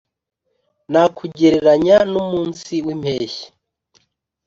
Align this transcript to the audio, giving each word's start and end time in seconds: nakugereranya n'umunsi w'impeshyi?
nakugereranya 0.91 1.97
n'umunsi 2.11 2.73
w'impeshyi? 2.85 3.45